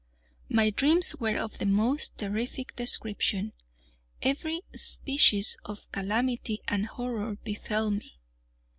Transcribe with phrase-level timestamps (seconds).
[0.49, 3.53] My dreams were of the most terrific description.
[4.23, 8.17] Every species of calamity and horror befell me.